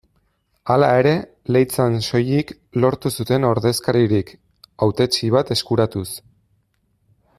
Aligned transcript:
Hala 0.75 0.87
ere, 1.01 1.11
Leitzan 1.55 1.97
soilik 2.07 2.53
lortu 2.85 3.11
zuten 3.17 3.45
ordezkaririk, 3.51 4.33
hautetsi 4.87 5.31
bat 5.37 5.53
eskuratuz. 5.59 6.07